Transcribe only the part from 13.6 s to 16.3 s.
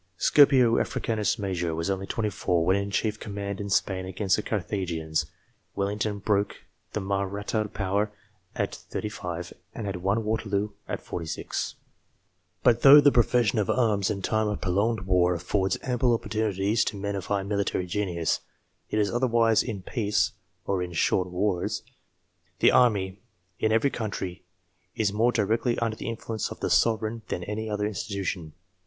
arms in time of prolonged war affords ample